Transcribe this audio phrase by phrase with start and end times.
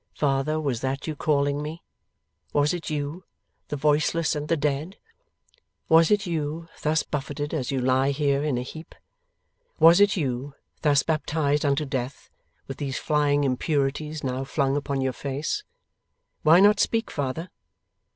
[0.15, 1.83] Father, was that you calling me?
[2.53, 3.23] Was it you,
[3.67, 4.97] the voiceless and the dead?
[5.89, 8.95] Was it you, thus buffeted as you lie here in a heap?
[9.77, 12.31] Was it you, thus baptized unto Death,
[12.67, 15.63] with these flying impurities now flung upon your face?
[16.41, 17.51] Why not speak, Father?